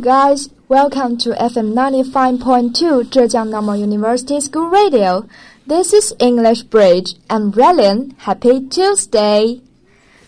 [0.00, 0.50] Guys.
[0.68, 5.26] Welcome to FM 95.2 Zhejiang Normal University School Radio.
[5.66, 7.14] This is English Bridge.
[7.30, 8.14] I'm Relian.
[8.18, 9.62] Happy Tuesday.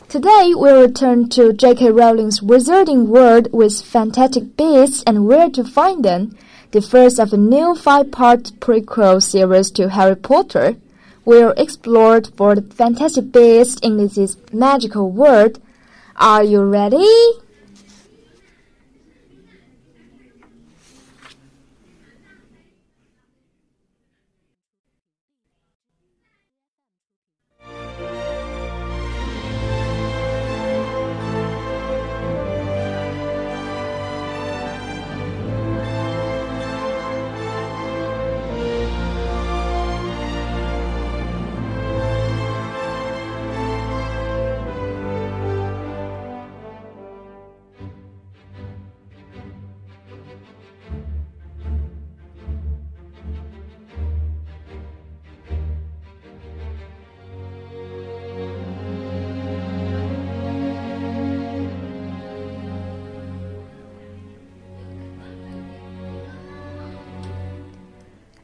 [0.08, 1.90] Today we'll return to J.K.
[1.90, 6.36] Rowling's Wizarding World with fantastic beasts and where to find them,
[6.70, 10.76] the first of a new five-part prequel series to Harry Potter.
[11.26, 15.60] We'll explore for the fantastic beasts in this magical world.
[16.16, 17.06] Are you ready?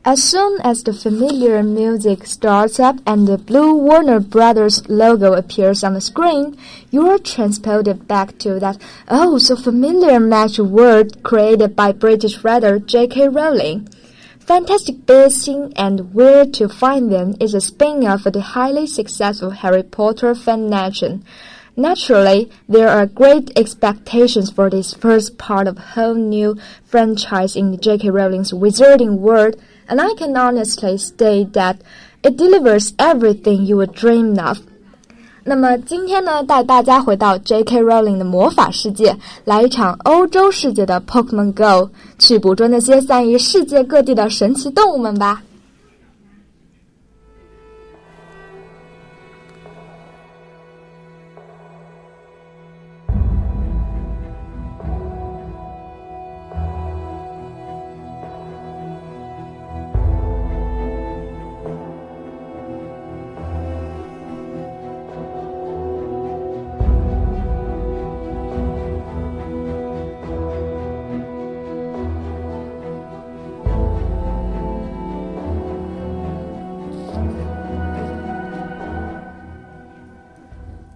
[0.06, 5.82] As soon as the familiar music starts up and the blue Warner Brothers logo appears
[5.82, 6.58] on the screen,
[6.90, 8.76] you are transported back to that
[9.08, 13.28] oh so familiar magic world created by British writer J.K.
[13.28, 13.88] Rowling.
[14.40, 19.82] Fantastic Beasts and Where to Find Them is a spin-off of the highly successful Harry
[19.82, 21.24] Potter fan nation.
[21.76, 27.80] Naturally, there are great expectations for this first part of a whole new franchise in
[27.80, 28.10] J.K.
[28.10, 29.56] Rowling's Wizarding World
[29.87, 31.77] and I can honestly state that
[32.21, 34.59] it delivers everything you would dream of.
[35.43, 37.81] 那么今天呢，带大家回到 J.K.
[37.81, 39.15] Rowling 的魔法世界，
[39.45, 41.89] 来一场欧洲世界的 Pokemon Go，
[42.19, 45.41] 去捕捉那些散于世界各地的神奇动物们吧。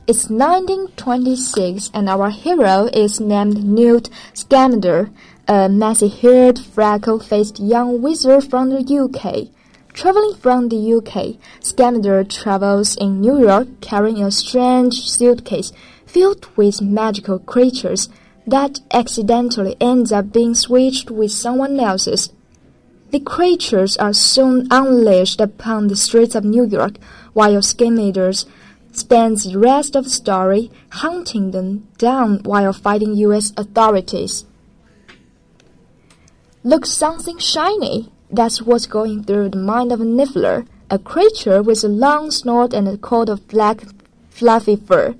[0.08, 5.10] It's 1926 and our hero is named Newt Scamander,
[5.46, 9.48] a messy-haired, freckle-faced young wizard from the UK.
[9.92, 15.72] Traveling from the UK, Scamander travels in New York carrying a strange suitcase
[16.06, 18.08] filled with magical creatures
[18.46, 22.32] that accidentally ends up being switched with someone else's.
[23.10, 26.96] The creatures are soon unleashed upon the streets of New York,
[27.34, 28.46] while Scamander's
[28.92, 33.52] spends the rest of the story hunting them down while fighting U.S.
[33.56, 34.44] authorities.
[36.64, 38.10] Look, something shiny.
[38.30, 42.74] That's what's going through the mind of a Niffler, a creature with a long snout
[42.74, 43.82] and a coat of black,
[44.28, 45.14] fluffy fur.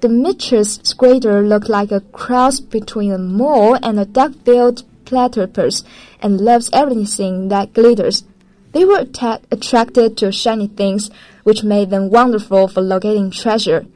[0.00, 5.84] The Mitchell's Squatter looked like a cross between a mole and a duck-billed platypus
[6.20, 8.24] and loves everything that glitters.
[8.72, 9.06] They were
[9.50, 11.10] attracted to shiny things,
[11.44, 13.86] which made them wonderful for locating treasure.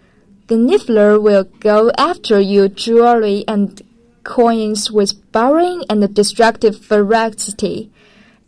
[0.48, 3.82] The niffler will go after you jewelry and
[4.22, 7.90] coins with burrowing and destructive ferocity.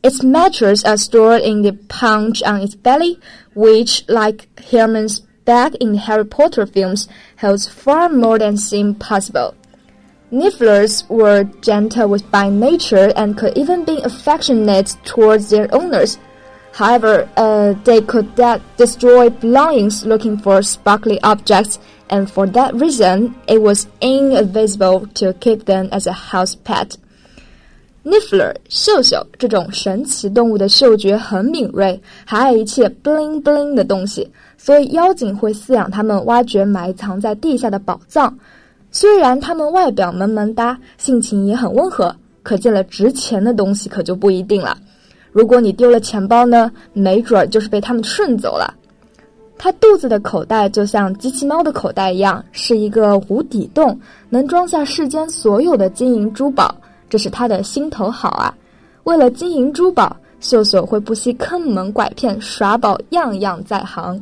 [0.02, 3.18] Its mattress are stored in the pouch on its belly,
[3.54, 7.08] which, like Hermione's bag in the Harry Potter films,
[7.38, 9.54] holds far more than seemed possible.
[10.31, 16.17] Nifflers were gentle with by nature and could even be affectionate towards their owners.
[16.73, 18.33] However, uh, they could
[18.77, 21.77] destroy belongings looking for sparkly objects,
[22.09, 26.97] and for that reason, it was inadvisable to keep them as a house pet.
[28.03, 38.35] Niffler 秀秀这种神奇动物的嗅觉很敏锐，还爱一切 bling bling 的东西，所以妖精会饲养它们，挖掘埋藏在地下的宝藏。
[38.90, 44.76] 虽然它们外表萌萌哒，性情也很温和，可见了值钱的东西可就不一定了。
[45.30, 48.74] 如果你丢了钱包呢，没准儿就是被他们顺走了。
[49.58, 53.98] 它肚子的口袋就像机器猫的口袋一样，是一个无底洞，
[54.30, 56.74] 能装下世间所有的金银珠宝。
[57.10, 58.54] 这是它的心头好啊！
[59.04, 64.20] 为了金银珠宝，秀秀会不惜坑蒙拐骗、耍宝，样样在行。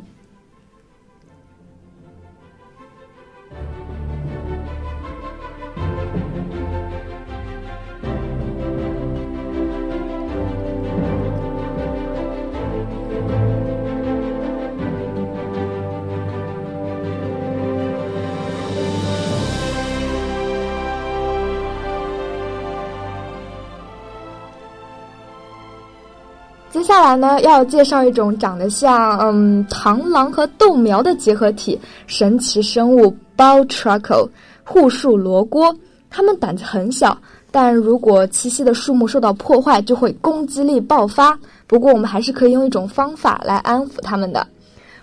[26.87, 34.29] 下来呢，要介绍一种长得像嗯螳螂和豆苗的结合体神奇生物 Bowtruckle
[34.63, 35.75] 护树罗锅，
[36.09, 37.17] 它们胆子很小。
[37.51, 41.37] 但如果栖息的树木受到破坏，就会攻击力爆发。
[41.67, 44.47] 不过，我们还是可以用一种方法来安抚它们的。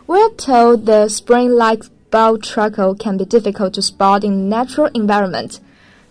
[0.07, 5.57] We're told the spring-like bowtruckle can be difficult to spot in natural environment.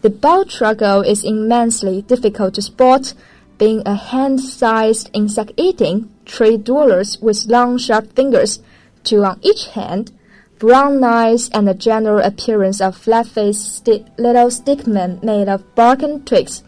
[0.01, 3.11] The bowtruckle is immensely difficult to spot
[3.57, 8.59] being a hand-sized insect-eating tree dwellers with long sharp fingers,
[9.03, 10.11] two on each hand,
[10.59, 16.25] brown eyes, and a general appearance of flat-faced sti little stickmen made of bark and
[16.25, 16.63] twigs,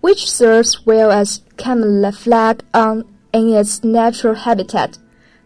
[0.00, 4.98] which serves well as camouflage on, in its natural habitat.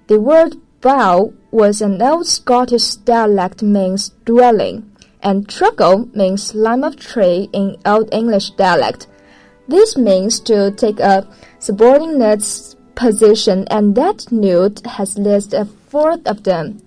[0.08, 4.90] The word bow was an old Scottish dialect means dwelling,
[5.22, 9.06] and truckle means limb of tree in Old English dialect.
[9.70, 11.28] This means to take a
[11.60, 12.42] subordinate
[12.96, 16.82] position, and that newt has listed a fourth of them.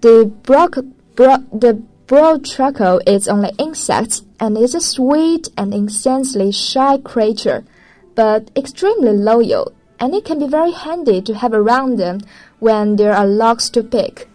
[0.00, 0.78] The brock,
[1.14, 7.64] bro, the bowtruckle is only insects and is a sweet and intensely shy creature,
[8.16, 12.22] but extremely loyal, and it can be very handy to have around them
[12.58, 14.28] when there are logs to pick.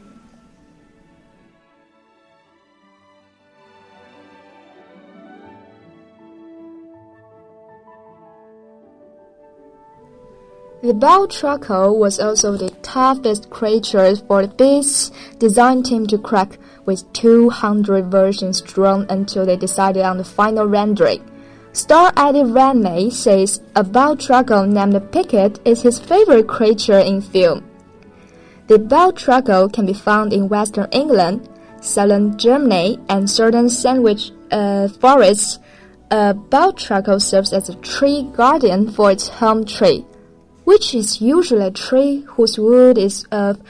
[10.86, 17.12] The bowtruckle was also the toughest creature for the Beasts design team to crack, with
[17.14, 21.28] 200 versions drawn until they decided on the final rendering.
[21.74, 27.66] Star Eddie Redmayne says a bowtruckle named Pickett is his favorite creature in film.
[28.68, 31.50] The bowtruckle can be found in western England,
[31.82, 35.58] southern Germany, and certain sandwich uh, forests.
[36.12, 40.06] A bowtruckle serves as a tree guardian for its home tree
[40.66, 43.62] which is usually a tree whose wood is of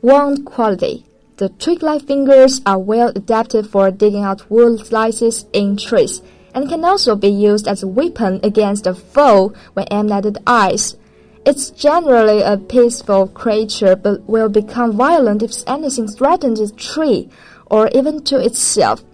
[0.00, 1.04] wand quality.
[1.36, 6.22] The twig-like fingers are well adapted for digging out wood slices in trees
[6.54, 10.40] and can also be used as a weapon against a foe when aimed at the
[10.46, 10.96] eyes.
[11.44, 17.28] It's generally a peaceful creature but will become violent if anything threatens its tree
[17.66, 19.04] or even to itself.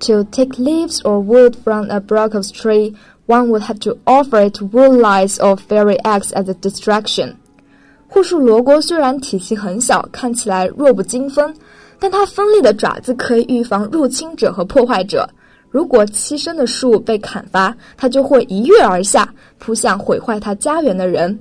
[0.00, 4.60] To take leaves or wood from a broken tree one would have to offer it
[4.60, 7.34] wood lice or fairy eggs as a distraction.
[8.06, 11.52] 护树罗锅虽然体型很小，看起来弱不禁风，
[11.98, 15.28] 但它锋利的爪子可以预防入侵者和破坏者。
[15.70, 19.28] 如果栖身的树被砍伐，它就会一跃而下，
[19.58, 21.36] 扑向毁坏它家园的人。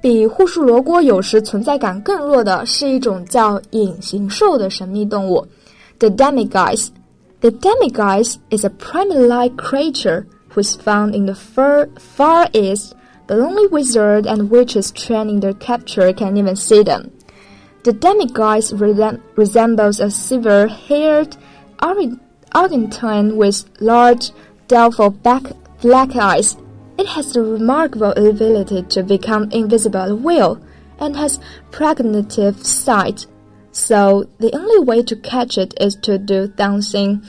[0.00, 5.46] 比护树罗锅有时存在感更弱的是一种叫隐形兽的神秘动物
[5.98, 6.88] ，the demiguise。
[7.40, 12.94] The demiguise is a primal-like creature who is found in the far, far east,
[13.26, 17.10] but only wizards and witches trained in their capture can even see them.
[17.84, 21.36] The demiguise resem resembles a silver-haired
[22.52, 24.32] Argentine with large,
[24.68, 25.44] doubtful back
[25.80, 26.56] black eyes.
[26.98, 30.60] It has the remarkable ability to become invisible at will
[30.98, 33.26] and has precognitive sight
[33.72, 37.22] so the only way to catch it is to do something,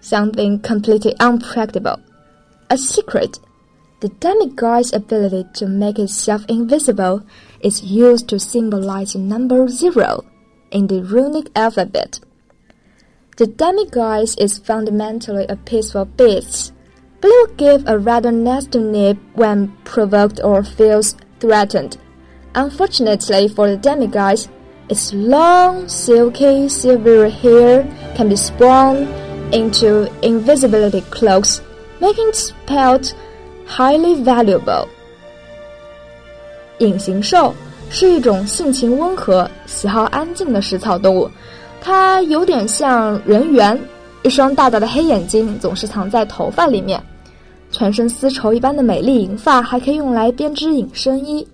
[0.00, 2.00] something completely unpractical.
[2.70, 3.38] A secret.
[4.00, 7.24] The demiguise's ability to make itself invisible
[7.60, 10.24] is used to symbolize the number zero
[10.70, 12.20] in the runic alphabet.
[13.38, 16.72] The demiguise is fundamentally a peaceful beast,
[17.20, 21.96] but will give a rather nasty nip when provoked or feels threatened.
[22.54, 24.48] Unfortunately for the demiguise,
[24.88, 27.84] its long, silky, silver hair
[28.16, 29.06] can be spun
[29.52, 31.60] into invisibility cloaks,
[32.00, 33.12] making its pelt
[33.66, 34.86] highly valuable.
[36.78, 37.54] 隐形兽
[37.90, 41.28] 是一种性情温和、喜好安静的食草动物，
[41.80, 43.78] 它有点像人猿，
[44.22, 47.02] 一双大大的黑眼睛总是藏在头发里面，
[47.70, 51.46] 全身丝绸一般的美丽银发还可以用来编织隐身衣。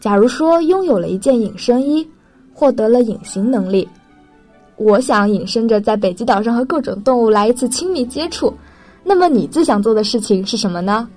[0.00, 2.04] 假如说拥有了一件隐身衣，
[2.54, 3.88] 获得了隐形能力，
[4.76, 8.52] 我想隐身着在北极岛上和各种动物来一次亲密接触。
[9.04, 11.08] 那么你最想做的事情是什么呢？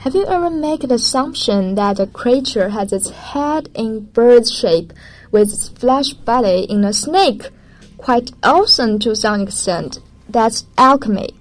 [0.00, 4.94] Have you ever made the assumption that a creature has its head in bird shape
[5.30, 7.50] with its flesh body in a snake?
[7.98, 9.98] Quite awesome to some extent.
[10.26, 11.34] That's occamy.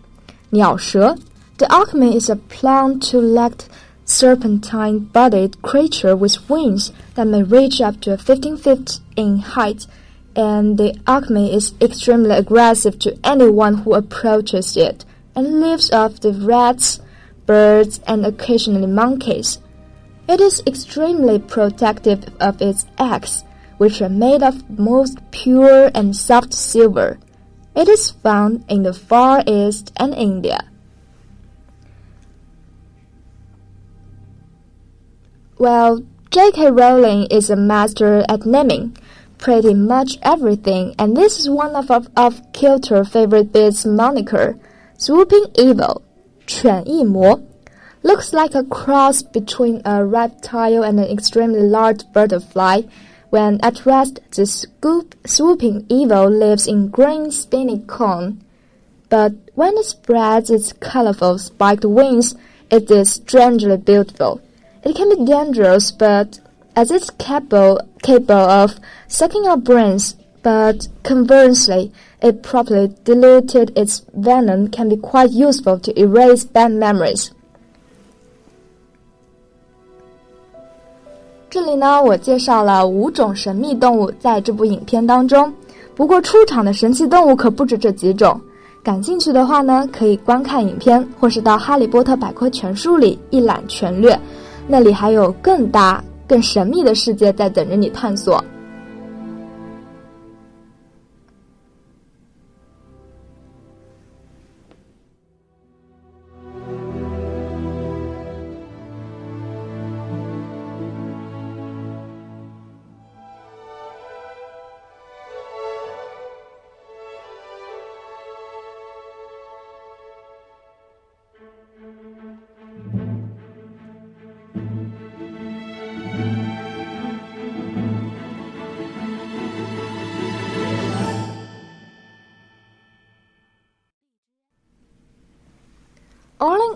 [0.51, 1.15] 鸟蛇.
[1.57, 3.63] The occamy is a plant-to-legged
[4.03, 9.87] serpentine-bodied creature with wings that may reach up to 15 feet in height,
[10.35, 16.33] and the occamy is extremely aggressive to anyone who approaches it, and lives off the
[16.33, 16.99] rats,
[17.49, 19.57] birds, and occasionally monkeys.
[20.27, 23.43] It is extremely protective of its eggs,
[23.79, 27.17] which are made of most pure and soft silver.
[27.75, 30.59] It is found in the Far East and India.
[35.57, 36.69] Well, J.K.
[36.69, 38.95] Rowling is a master at naming
[39.39, 44.59] pretty much everything, and this is one of, of, of Kilter's favorite bits moniker,
[44.99, 46.03] Swooping Evil.
[46.49, 47.47] Chuan Mo,
[48.01, 52.81] looks like a cross between a reptile and an extremely large butterfly.
[53.29, 58.43] When at rest, the scoop, swooping evil lives in green spiny cone.
[59.09, 62.33] But when it spreads its colorful spiked wings,
[62.71, 64.41] it is strangely beautiful.
[64.83, 66.39] It can be dangerous, but
[66.75, 71.91] as it's capable, capable of sucking our brains, but conversely,
[72.21, 77.29] if properly diluted, its venom can be quite useful to erase bad memories.
[81.49, 85.51] 这里呢，我介绍了五种神秘动物在这部影片当中。
[85.95, 88.39] 不过出场的神奇动物可不止这几种。
[88.83, 94.17] 感兴趣的话呢，可以观看影片，或是到《哈利波特百科全书》里一览全略，
[94.67, 98.43] 那里还有更大、更神秘的世界在等着你探索。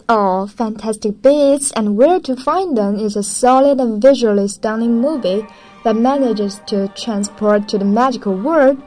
[0.09, 5.45] All Fantastic Beasts and Where to Find Them is a solid and visually stunning movie
[5.85, 8.81] that manages to transport to the magical world.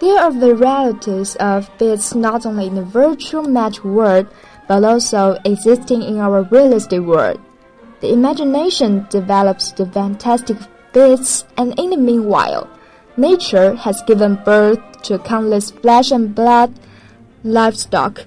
[0.00, 4.26] There are varieties of beasts not only in the virtual magic world,
[4.66, 7.40] but also existing in our realistic world.
[8.00, 10.56] The imagination develops the fantastic
[10.94, 12.70] beasts, and in the meanwhile,
[13.18, 16.72] nature has given birth to countless flesh and blood
[17.42, 18.26] livestock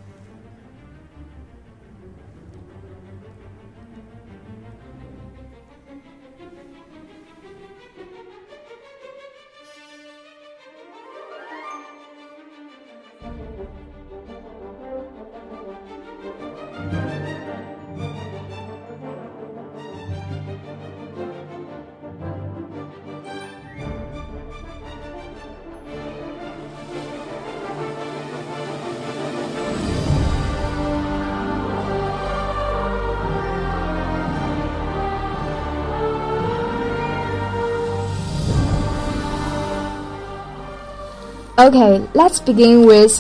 [41.60, 43.20] Okay, let's begin with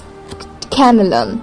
[0.70, 1.42] chameleon.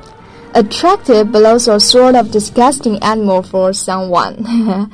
[0.55, 4.47] Attractive but also sort of disgusting animal for someone.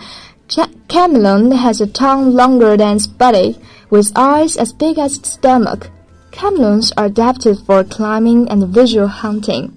[0.89, 3.59] chameleon has a tongue longer than its body,
[3.91, 5.91] with eyes as big as its stomach.
[6.33, 9.77] Chameleons are adapted for climbing and visual hunting.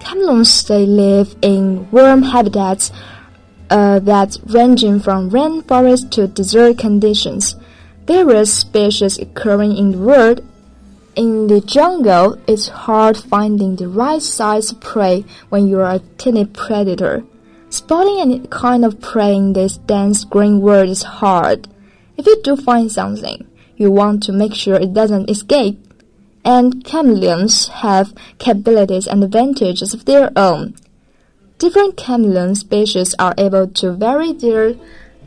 [0.00, 2.90] Chameleons they live in warm habitats
[3.68, 7.56] uh, that ranging from rainforest to desert conditions.
[8.06, 10.40] Various species occurring in the world
[11.16, 17.24] in the jungle, it's hard finding the right size prey when you're a tiny predator.
[17.70, 21.68] Spotting any kind of prey in this dense green world is hard.
[22.16, 23.46] If you do find something,
[23.76, 25.82] you want to make sure it doesn't escape.
[26.44, 30.76] And chameleons have capabilities and advantages of their own.
[31.58, 34.74] Different chameleon species are able to vary their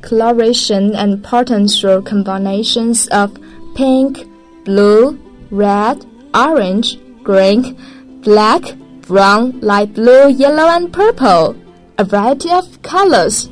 [0.01, 3.38] coloration and pattern through combinations of
[3.75, 4.25] pink,
[4.63, 5.19] blue,
[5.51, 7.77] red, orange, green,
[8.22, 11.56] black, brown, light blue, yellow, and purple.
[11.98, 13.50] A variety of colors.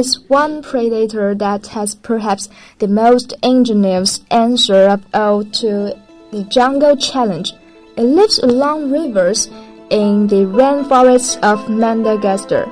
[0.00, 5.94] Is one predator that has perhaps the most ingenious answer of all to
[6.32, 7.52] the jungle challenge.
[7.98, 9.48] It lives along rivers
[9.90, 12.64] in the rainforests of Madagascar.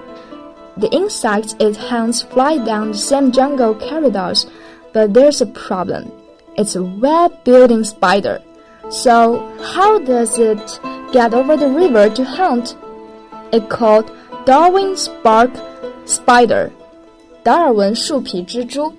[0.79, 4.47] The insects it hunts fly down the same jungle corridors,
[4.95, 6.11] but there's a problem.
[6.57, 8.41] It's a web building spider.
[8.89, 9.19] So,
[9.75, 10.81] how does it
[11.13, 12.75] get over the river to hunt?
[13.53, 14.11] It called
[14.47, 15.51] Darwin's bark
[16.07, 16.73] spider.
[17.48, 18.94] 达尔文树皮蜘蛛.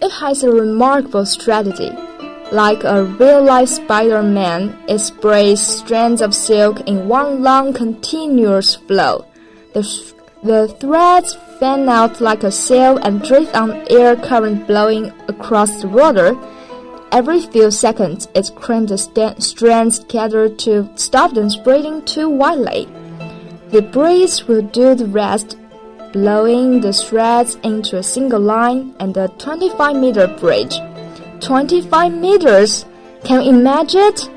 [0.00, 1.92] It has a remarkable strategy.
[2.52, 9.24] Like a real-life Spider-Man, it sprays strands of silk in one long continuous flow.
[9.72, 9.82] The,
[10.42, 15.88] the threads fan out like a sail and drift on air current blowing across the
[15.88, 16.36] water.
[17.10, 22.86] Every few seconds, it crimps the strands together to stop them spreading too widely.
[23.70, 25.56] The breeze will do the rest,
[26.17, 30.75] blowing the threads into a single line and a 25 meter bridge.
[31.41, 32.85] 25 meters.
[33.23, 34.29] Can you imagine it?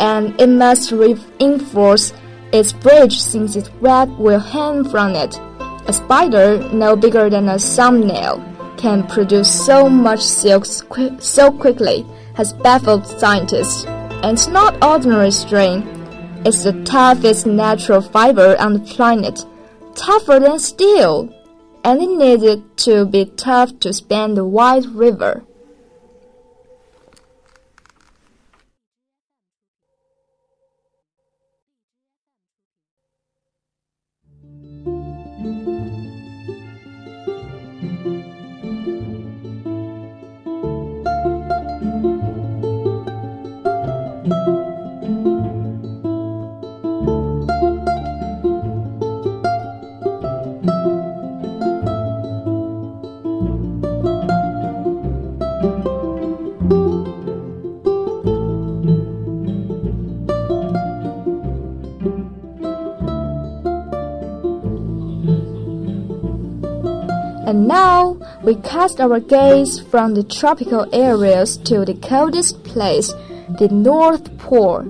[0.00, 2.12] And it must reinforce
[2.52, 5.38] its bridge since its web will hang from it.
[5.86, 8.42] A spider, no bigger than a thumbnail,
[8.76, 13.84] can produce so much silk so quickly, has baffled scientists.
[14.24, 15.86] And it's not ordinary string.
[16.44, 19.46] It's the toughest natural fiber on the planet,
[19.96, 21.32] tougher than steel.
[21.84, 25.45] And it needed to be tough to span the wide river.
[68.76, 73.08] Cast our gaze from the tropical areas to the coldest place,
[73.58, 74.84] the North Pole.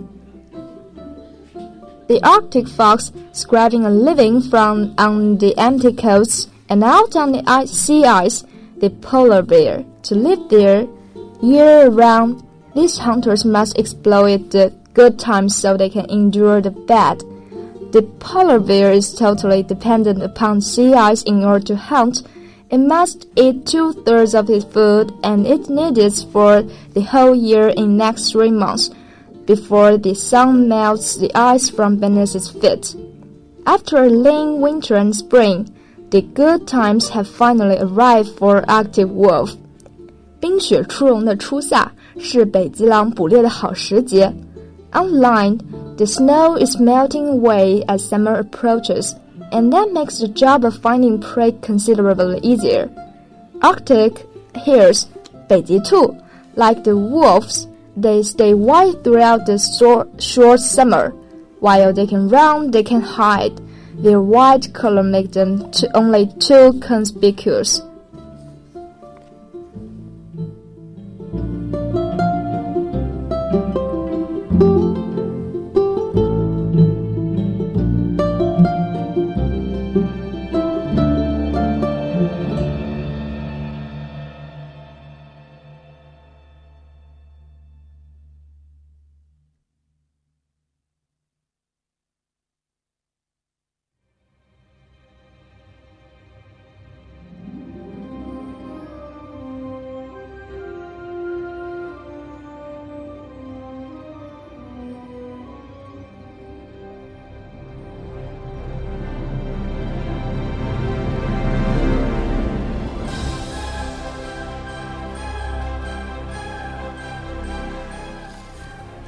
[2.08, 7.44] The Arctic fox scraping a living from on the empty coasts and out on the
[7.46, 8.42] ice, sea ice,
[8.78, 9.84] the polar bear.
[10.08, 10.88] To live there
[11.40, 12.42] year round,
[12.74, 17.20] these hunters must exploit the good times so they can endure the bad.
[17.92, 22.24] The polar bear is totally dependent upon sea ice in order to hunt
[22.70, 26.62] it must eat two thirds of its food and it needs for
[26.94, 28.90] the whole year in next three months
[29.46, 32.96] before the sun melts the ice from beneath its feet.
[33.66, 35.72] After a lean winter and spring,
[36.10, 39.50] the good times have finally arrived for Arctic wolf.
[44.94, 45.60] Online,
[45.96, 49.14] the snow is melting away as summer approaches
[49.51, 52.89] and that makes the job of finding prey considerably easier.
[53.61, 55.07] Arctic hares,
[55.47, 56.15] 北极兔,
[56.55, 61.13] like the wolves, they stay white throughout the short, short summer.
[61.59, 63.59] While they can run, they can hide.
[63.95, 67.81] Their white color makes them only too conspicuous.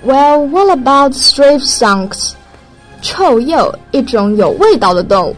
[0.07, 2.33] Well, what about striped skunks?
[3.01, 5.35] 臭鼬，一种有味道的动物。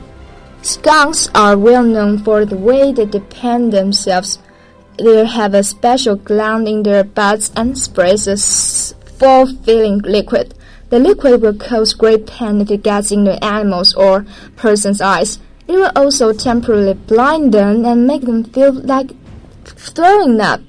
[0.64, 4.38] Skunks are well known for the way they defend themselves.
[4.98, 8.38] They have a special gland in their butts and sprays a
[9.18, 10.54] full-filling liquid.
[10.90, 15.40] The liquid will cause great pain if it gets in the animal's or person's eyes.
[15.68, 19.12] It will also temporarily blind them and make them feel like
[19.66, 20.62] throwing up.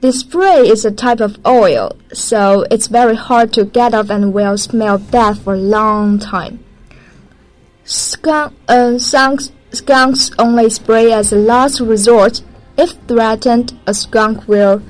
[0.00, 4.32] The spray is a type of oil, so it's very hard to get off and
[4.32, 6.64] will smell bad for a long time.
[7.84, 12.40] Skunk, uh, skunks only spray as a last resort.
[12.78, 14.80] If threatened, a skunk will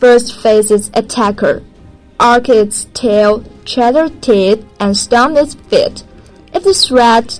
[0.00, 1.62] first face its attacker,
[2.18, 6.04] arc its tail, chatter teeth, and stomp its feet.
[6.54, 7.38] If the threat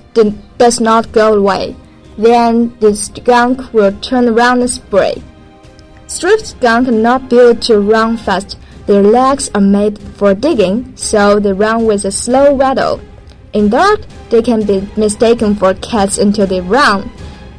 [0.58, 1.74] does not go away,
[2.18, 5.22] then the skunk will turn around and spray.
[6.06, 8.58] Striped skunk are not built to run fast.
[8.86, 13.00] Their legs are made for digging, so they run with a slow waddle.
[13.54, 17.10] In dark, they can be mistaken for cats until they run.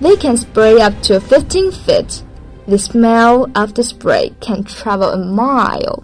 [0.02, 2.24] They can spray up to 15 feet.
[2.68, 6.04] The smell of the spray can travel a mile.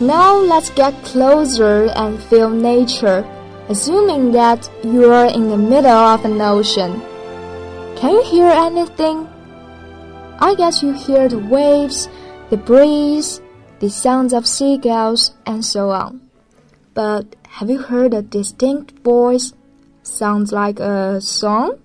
[0.00, 3.20] Now let's get closer and feel nature,
[3.68, 7.02] assuming that you are in the middle of an ocean.
[7.96, 9.28] Can you hear anything?
[10.38, 12.08] I guess you hear the waves,
[12.48, 13.42] the breeze,
[13.80, 16.22] the sounds of seagulls, and so on.
[16.94, 19.52] But have you heard a distinct voice?
[20.02, 21.78] Sounds like a song?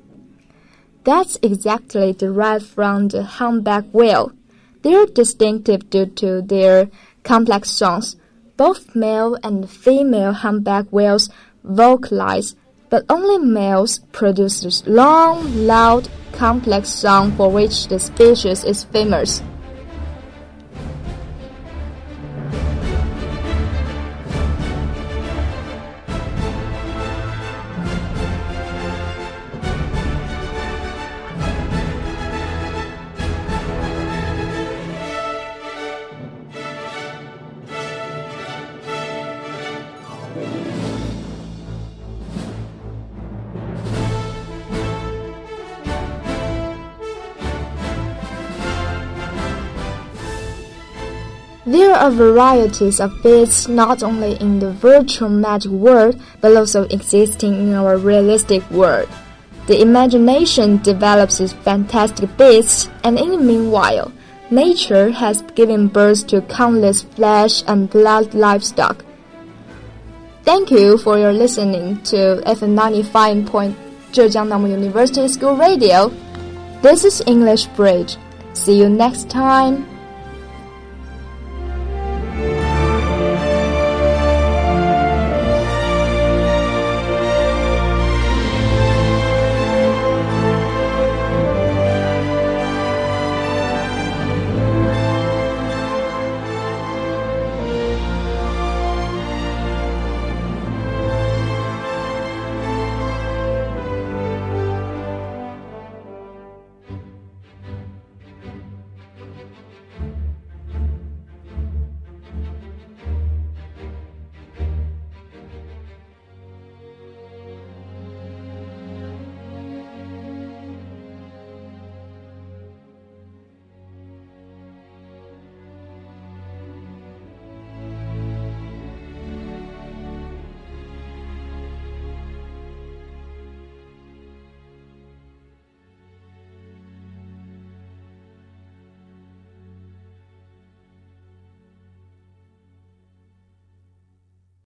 [1.04, 4.32] That's exactly derived from the humpback whale.
[4.84, 6.90] They're distinctive due to their
[7.26, 8.16] complex songs.
[8.56, 11.30] Both male and female humpback whales
[11.66, 12.56] vocalize,
[12.90, 19.42] but only males produce long, loud, complex song for which the species is famous.
[51.66, 57.56] There are varieties of beasts not only in the virtual magic world, but also existing
[57.56, 59.10] in our realistic world.
[59.66, 64.12] The imagination develops its fantastic beasts, and in the meanwhile,
[64.52, 69.04] nature has given birth to countless flesh and blood livestock.
[70.44, 73.76] Thank you for your listening to FM 95 point
[74.12, 76.14] Zhejiang Normal University School Radio.
[76.84, 78.18] This is English Bridge.
[78.54, 79.95] See you next time.